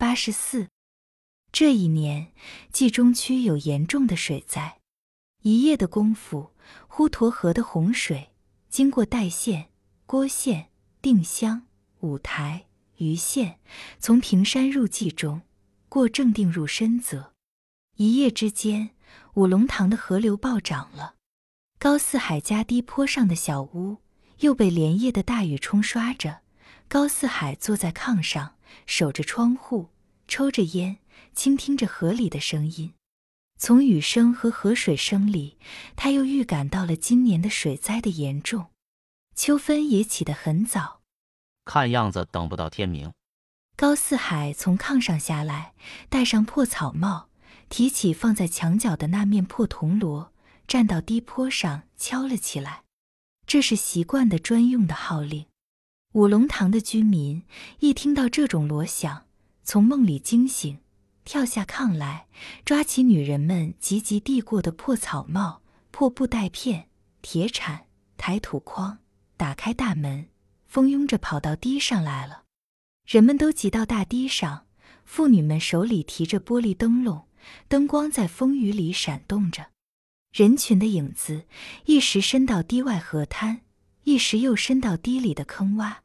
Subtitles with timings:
[0.00, 0.68] 八十四。
[1.50, 2.32] 这一年，
[2.72, 4.78] 冀中区有严重的水灾，
[5.42, 6.52] 一夜的功夫，
[6.88, 8.30] 滹沱河的洪水
[8.68, 9.70] 经过代县、
[10.06, 10.70] 郭县、
[11.02, 11.66] 定襄、
[11.98, 12.66] 五台、
[12.98, 13.58] 盂县，
[13.98, 15.42] 从平山入冀中，
[15.88, 17.32] 过正定入深泽。
[17.96, 18.90] 一夜之间，
[19.34, 21.16] 五龙塘的河流暴涨了。
[21.80, 23.96] 高四海家低坡上的小屋
[24.38, 26.42] 又被连夜的大雨冲刷着。
[26.86, 28.54] 高四海坐在炕上，
[28.86, 29.88] 守着窗户，
[30.26, 30.98] 抽着烟。
[31.34, 32.94] 倾听着河里的声音，
[33.56, 35.56] 从雨声和河水声里，
[35.94, 38.72] 他又预感到了今年的水灾的严重。
[39.36, 41.00] 秋分也起得很早，
[41.64, 43.12] 看样子等不到天明。
[43.76, 45.74] 高四海从炕上下来，
[46.08, 47.28] 戴上破草帽，
[47.68, 50.32] 提起放在墙角的那面破铜锣，
[50.66, 52.82] 站到低坡上敲了起来。
[53.46, 55.46] 这是习惯的专用的号令。
[56.12, 57.42] 五龙塘的居民
[57.80, 59.26] 一听到这种锣响，
[59.62, 60.78] 从梦里惊醒。
[61.22, 62.26] 跳下炕来，
[62.64, 66.88] 抓起女人们急急递过的破草帽、破布袋片、
[67.20, 67.84] 铁铲，
[68.16, 69.00] 抬土筐，
[69.36, 70.28] 打开大门，
[70.66, 72.44] 蜂拥着跑到堤上来了。
[73.04, 74.64] 人们都挤到大堤上，
[75.04, 77.26] 妇女们手里提着玻璃灯笼，
[77.68, 79.66] 灯光在风雨里闪动着。
[80.32, 81.44] 人群的影子
[81.84, 83.60] 一时伸到堤外河滩，
[84.08, 85.96] 一时又深到堤里的坑洼。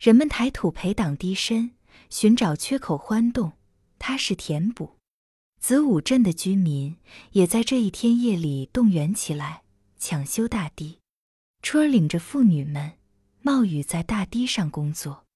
[0.00, 1.72] 人们抬土培挡堤身，
[2.08, 3.52] 寻找缺口欢洞。
[3.98, 4.96] 踏实填补，
[5.60, 6.96] 子午镇的居民
[7.32, 9.62] 也在这一天夜里动员起来，
[9.98, 11.00] 抢修大堤。
[11.60, 12.92] 春儿领着妇女们
[13.42, 15.26] 冒雨在大堤上工作，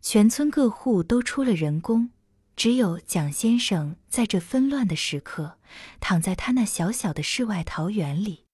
[0.00, 2.10] 全村各户都出了人工，
[2.54, 5.58] 只有蒋先生在这纷乱的时刻，
[5.98, 8.44] 躺在他那小小的世外桃源里。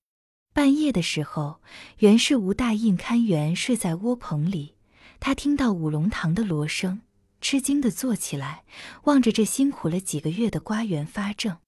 [0.55, 1.61] 半夜的时候，
[1.99, 4.77] 原是吴大印看园睡在窝棚里，
[5.19, 7.01] 他听到五龙堂的锣声。
[7.41, 8.63] 吃惊地坐起来，
[9.03, 11.59] 望着这辛苦了几个月的瓜园发怔。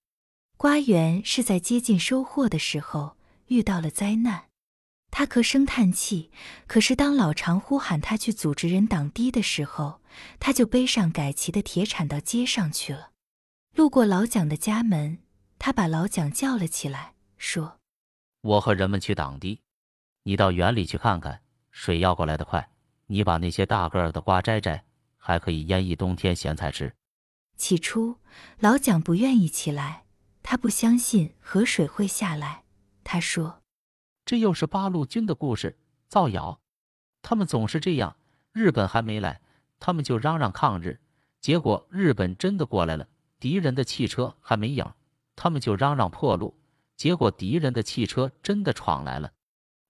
[0.56, 3.16] 瓜园是在接近收获的时候
[3.48, 4.44] 遇到了灾难，
[5.10, 6.30] 他咳声叹气。
[6.68, 10.00] 可是当老常呼喊他去组织人挡堤的时候，
[10.38, 13.10] 他就背上改齐的铁铲到街上去了。
[13.74, 15.18] 路过老蒋的家门，
[15.58, 17.75] 他把老蒋叫了起来，说
[18.46, 19.60] ：“我和人们去挡堤，
[20.22, 22.70] 你到园里去看看，水要过来的快。
[23.06, 24.84] 你把那些大个儿的瓜摘摘。”
[25.18, 26.94] 还可以腌一冬天咸菜吃。
[27.56, 28.20] 起初，
[28.60, 30.04] 老蒋不愿意起来，
[30.40, 32.62] 他不相信河水会下来。
[33.02, 33.60] 他说
[34.24, 36.60] ：“这又是八路军的故事，造谣。
[37.22, 38.16] 他们总是这样。
[38.52, 39.40] 日本还没来，
[39.80, 41.00] 他们就嚷嚷抗日。
[41.40, 43.08] 结果日本真的过来了，
[43.40, 44.88] 敌人的汽车还没影，
[45.34, 46.56] 他们就嚷嚷破路。
[46.96, 49.32] 结果敌人的汽车真的闯来了，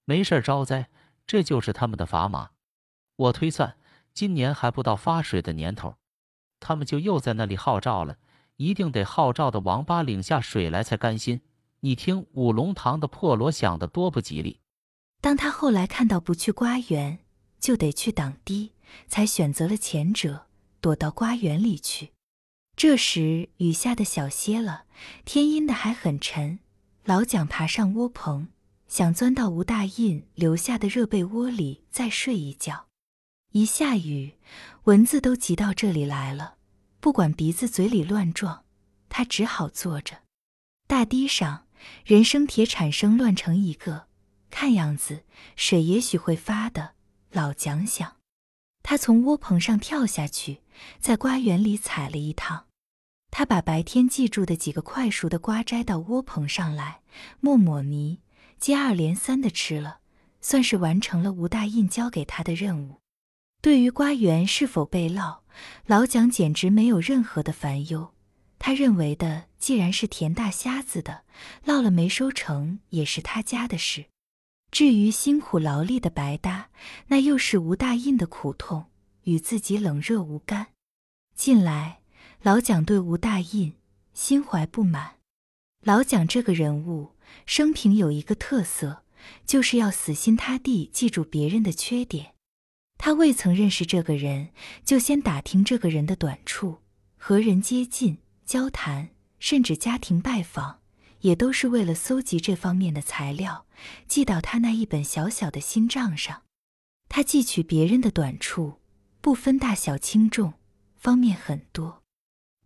[0.05, 0.89] 没事招灾。
[1.27, 2.51] 这就是他们的砝码。
[3.17, 3.77] 我推算。”
[4.17, 5.97] 今年还不到发水的年头，
[6.59, 8.17] 他们就又在那里号召了，
[8.57, 11.43] 一定得号召的王八领下水来才甘心。
[11.81, 14.61] 你听五龙堂的破锣响得多不吉利。
[15.21, 17.19] 当他后来看到不去瓜园，
[17.61, 18.73] 就得去挡堤，
[19.07, 20.47] 才选择了前者，
[20.81, 22.13] 躲到瓜园里去。
[22.75, 24.85] 这时雨下的小些了，
[25.27, 26.61] 天阴的还很沉。
[27.07, 28.49] 老蒋爬上窝棚，
[28.89, 32.89] 想钻到吴大印留下的热被窝里再睡一觉。
[33.53, 34.35] 一下雨，
[34.87, 36.57] 蚊子都急到这里来了，
[36.99, 38.65] 不管鼻子嘴里乱撞，
[39.09, 40.23] 他只好坐着。
[40.89, 41.69] 大堤上
[42.05, 44.09] 人声铁铲声乱成一个，
[44.51, 45.23] 看样子
[45.55, 46.95] 水也许会发的。
[47.31, 48.17] 老蒋想，
[48.83, 50.63] 他从窝棚上跳下去，
[50.99, 52.66] 在瓜园里踩了一趟。
[53.39, 57.03] 他把白天记住的几个快熟的瓜摘到窝棚上来，
[57.39, 58.21] 磨抹泥，
[58.59, 59.99] 接二连三的吃了，
[60.41, 63.03] 算是完成了吴大印交给他的任务。
[63.61, 65.41] 对于瓜园是否被涝，
[65.85, 68.15] 老蒋简直没有任何的烦忧。
[68.59, 71.25] 他认为的，既然是田大瞎子的，
[71.67, 74.07] 涝了没收成也是他家的事。
[74.71, 76.71] 至于辛苦劳力的白搭，
[77.09, 78.87] 那又是吴大印的苦痛，
[79.25, 80.69] 与自己冷热无干。
[81.35, 81.99] 近来，
[82.43, 83.75] 老蒋对吴大印
[84.13, 85.17] 心怀不满。
[85.83, 87.13] 老蒋这个人物，
[87.45, 89.03] 生平有一个特色，
[89.45, 92.35] 就是要死心塌地记住别人的缺点。
[92.99, 94.51] 他未曾认识这个人，
[94.85, 96.79] 就先打听这个人的短处，
[97.17, 100.81] 和人接近、交谈，甚至家庭拜访，
[101.21, 103.67] 也都是为了搜集这方面的材料，
[104.07, 106.43] 记到他那一本小小的心账上。
[107.09, 108.81] 他记取别人的短处，
[109.21, 110.55] 不分大小轻重，
[110.97, 112.03] 方面很多。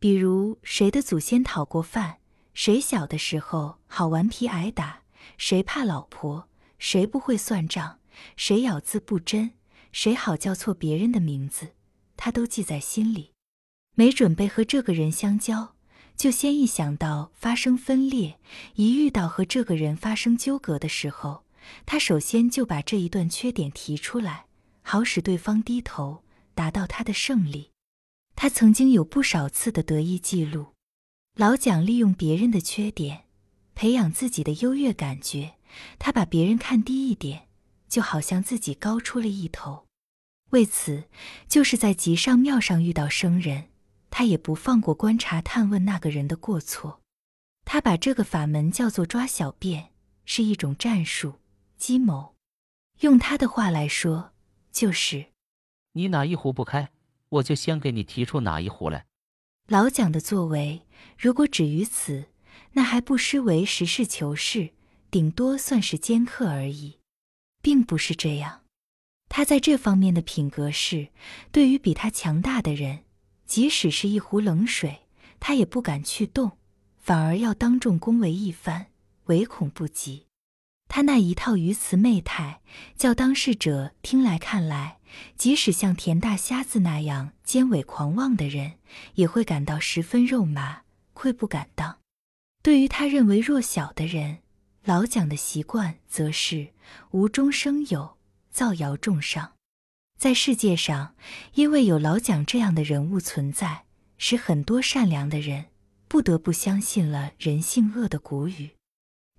[0.00, 2.20] 比如谁的祖先讨过饭，
[2.55, 5.02] 谁小的时候好顽皮挨打，
[5.37, 6.49] 谁怕老婆，
[6.79, 7.99] 谁不会算账，
[8.35, 9.52] 谁咬字不真。
[9.93, 11.75] 谁好叫错别人的名字，
[12.17, 13.32] 他都记在心里。
[13.94, 15.75] 没准备和这个人相交，
[16.17, 18.38] 就先一想到发生分裂，
[18.76, 21.44] 一遇到和这个人发生纠葛的时候，
[21.85, 24.47] 他首先就把这一段缺点提出来，
[24.81, 26.25] 好使对方低头，
[26.55, 27.73] 达到他的胜利。
[28.42, 30.69] 他曾经有不少次的得意记录。
[31.37, 33.25] 老蒋利用别人的缺点，
[33.75, 35.56] 培养自己的优越感觉。
[35.98, 37.48] 他把别人看低一点，
[37.87, 39.84] 就好像自己高出了一头。
[40.52, 41.04] 为此，
[41.50, 43.69] 就是在集上庙上遇到生人，
[44.08, 47.02] 他也不放过观察探问那个人的过错。
[47.66, 49.90] 他把这个法门叫做抓小便，
[50.25, 51.34] 是一种战术
[51.76, 52.37] 计谋。
[53.00, 54.32] 用他的话来说，
[54.72, 55.26] 就是
[55.92, 56.90] 你哪一壶不开，
[57.31, 59.06] 我就先给你提出哪一壶来。
[59.67, 60.82] 老蒋的作为，
[61.17, 62.27] 如果止于此，
[62.73, 64.71] 那还不失为实事求是，
[65.11, 66.99] 顶多算是尖刻而已，
[67.62, 68.62] 并不是这样。
[69.29, 71.09] 他在这方面的品格是，
[71.53, 73.05] 对于比他强大的人，
[73.47, 75.03] 即使是一壶冷水，
[75.38, 76.59] 他也不敢去动，
[76.97, 78.87] 反而要当众恭维一番，
[79.26, 80.26] 唯恐不及。
[80.88, 82.61] 他那一套语词媚态，
[82.97, 84.99] 叫当事者听来看来，
[85.37, 88.75] 即使像田大瞎子那样尖尾狂妄的人，
[89.15, 91.99] 也会感到十分肉麻、愧不敢当。
[92.62, 94.39] 对于他认为弱小的人，
[94.85, 96.69] 老蒋的习惯则是
[97.11, 98.17] 无中生有。
[98.53, 99.53] 造谣重伤，
[100.19, 101.15] 在世界上，
[101.55, 103.85] 因为有老蒋这样的人物存在，
[104.19, 105.67] 使很多善良的人
[106.09, 108.71] 不得不相信了人性恶的古语。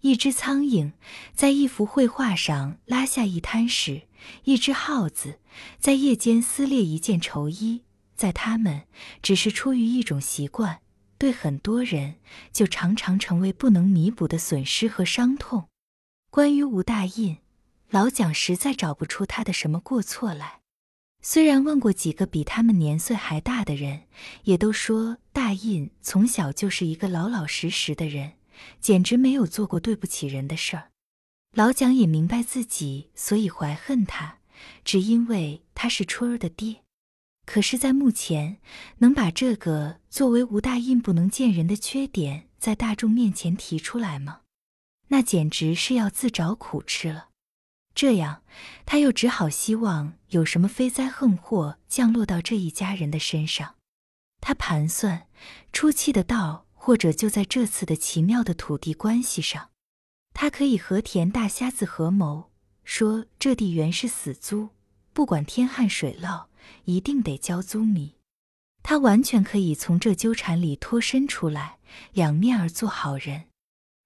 [0.02, 0.92] 一只苍蝇
[1.34, 4.04] 在一幅绘画上拉下一滩屎，
[4.44, 5.40] 一只耗子
[5.80, 7.82] 在夜间撕裂一件绸衣，
[8.16, 8.84] 在他们
[9.22, 10.82] 只是出于一种习惯，
[11.18, 12.16] 对很多人
[12.52, 15.68] 就常常成为不能弥补的损失和伤痛。
[16.30, 17.38] 关于吴大印。
[17.92, 20.62] 老蒋实在找不出他的什么过错来，
[21.22, 24.04] 虽然问过几个比他们年岁还大的人，
[24.44, 28.36] 也都说大印从小就是一个老老实实的人，
[28.80, 30.92] 简直没有做过对不起人的事儿。
[31.54, 34.40] 老蒋也明白自己所以怀恨他，
[34.86, 36.84] 只因为他是春儿的爹。
[37.46, 38.60] 可是，在目前
[39.00, 44.42] 能把这个作为吴大印不能见人的缺点在大众面前提出来吗？
[45.08, 47.30] 那简直是要自找苦吃了。
[47.94, 48.44] 这样，
[48.86, 53.76] 他又只好希望有什么飞灾横祸降落到这一家人的身上。
[54.40, 55.28] 他盘算，
[55.74, 59.70] 出气的道或者就在这次的奇妙的土地关系上。
[60.34, 62.50] 他可以和田大瞎子合谋，
[62.84, 64.70] 说这地原是死租，
[65.14, 66.46] 不管天旱水涝，
[66.86, 68.16] 一定得交租米。
[68.82, 71.78] 他完全可以从这纠缠里脱身出来，
[72.14, 73.44] 两面儿做好人。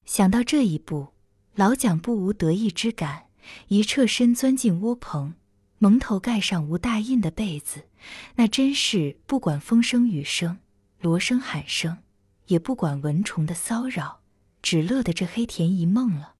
[0.03, 1.13] 想到这一步，
[1.53, 3.27] 老蒋不无得意之感。
[3.69, 5.35] 一侧身钻进窝棚，
[5.77, 7.87] 蒙头盖上无大印的被子，
[8.35, 10.57] 那真是不管风声雨声、
[10.99, 11.99] 锣声喊声，
[12.47, 14.21] 也不管蚊虫的骚扰，
[14.61, 16.35] 只乐得这黑田一梦了。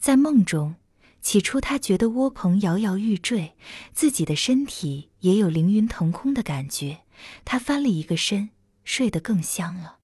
[0.00, 0.76] 在梦中，
[1.20, 3.56] 起初他觉得窝棚摇摇欲坠，
[3.92, 7.00] 自己的身体也有凌云腾空的感觉，
[7.44, 8.50] 他翻了一个身，
[8.84, 9.98] 睡得更香了。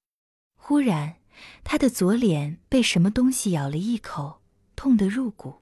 [0.57, 1.17] 忽然，
[1.63, 4.41] 他的左脸被什么东西咬了一口，
[4.75, 5.61] 痛得入骨。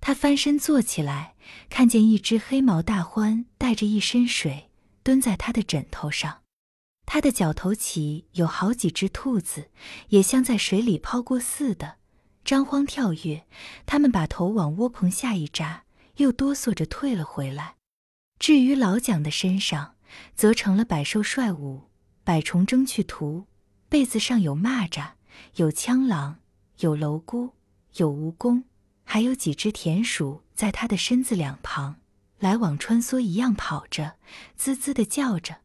[0.00, 1.34] 他翻身坐起来，
[1.68, 4.70] 看见一只黑毛大獾带着一身水
[5.02, 6.39] 蹲在他的枕头上。
[7.12, 9.68] 他的脚头起有好几只兔子，
[10.10, 11.96] 也像在水里泡过似的，
[12.44, 13.44] 张慌跳跃。
[13.84, 15.82] 他们把头往窝棚下一扎，
[16.18, 17.74] 又哆嗦着退了回来。
[18.38, 19.96] 至于老蒋的身上，
[20.36, 21.88] 则成了百兽率舞，
[22.22, 23.48] 百虫争去图。
[23.88, 25.14] 被子上有蚂蚱，
[25.56, 26.38] 有枪狼，
[26.78, 27.50] 有蝼蛄，
[27.96, 28.62] 有蜈蚣。
[29.02, 31.96] 还有几只田鼠在他的身子两旁
[32.38, 34.14] 来往穿梭，一样跑着，
[34.54, 35.62] 滋滋的叫着。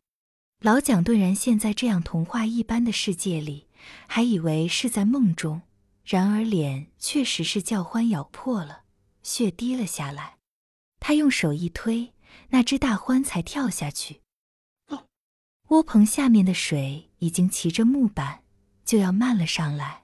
[0.61, 3.67] 老蒋顿然陷在这样童话一般的世界里，
[4.07, 5.61] 还以为是在梦中。
[6.03, 8.83] 然而脸确实是叫欢咬破了，
[9.23, 10.37] 血滴了下来。
[10.99, 12.13] 他用手一推，
[12.49, 14.21] 那只大獾才跳下去。
[15.69, 18.43] 窝棚下面的水已经骑着木板，
[18.85, 20.03] 就要漫了上来。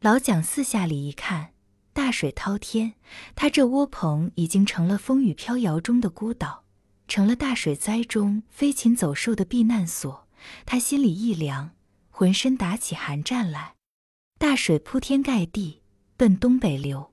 [0.00, 1.54] 老蒋四下里一看。
[1.92, 2.94] 大水滔天，
[3.34, 6.64] 他这窝棚已经成了风雨飘摇中的孤岛，
[7.08, 10.28] 成了大水灾中飞禽走兽的避难所。
[10.64, 11.72] 他心里一凉，
[12.10, 13.74] 浑身打起寒战来。
[14.38, 15.82] 大水铺天盖地，
[16.16, 17.12] 奔东北流，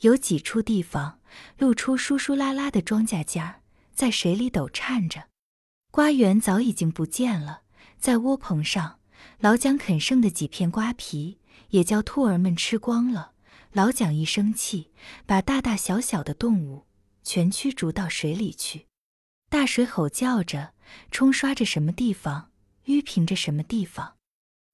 [0.00, 1.20] 有几处地方
[1.56, 3.62] 露出疏疏拉拉的庄稼尖儿，
[3.94, 5.28] 在水里抖颤着。
[5.90, 7.62] 瓜园早已经不见了，
[7.98, 8.98] 在窝棚上，
[9.38, 11.38] 老蒋啃剩的几片瓜皮
[11.70, 13.32] 也叫兔儿们吃光了。
[13.72, 14.90] 老蒋一生气，
[15.24, 16.84] 把大大小小的动物
[17.22, 18.86] 全驱逐到水里去。
[19.50, 20.74] 大水吼叫着，
[21.10, 22.52] 冲刷着什么地方，
[22.84, 24.14] 淤平着什么地方。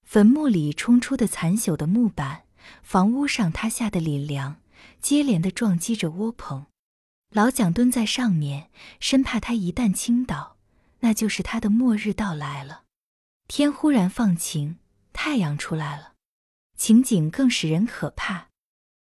[0.05, 2.45] 坟墓里冲出的残朽的木板，
[2.83, 4.61] 房屋上塌下的檩梁，
[5.01, 6.67] 接连的撞击着窝棚。
[7.31, 10.59] 老蒋蹲在上面，生怕他一旦倾倒，
[11.01, 12.83] 那就是他的末日到来了。
[13.49, 14.77] 天忽然放晴，
[15.15, 16.13] 太阳出来了，
[16.77, 18.49] 情景更使人可怕。